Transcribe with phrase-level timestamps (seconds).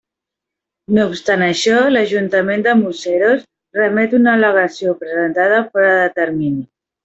[0.97, 3.45] No obstant això, l'Ajuntament de Museros
[3.81, 6.61] remet una al·legació presentada fora de termini.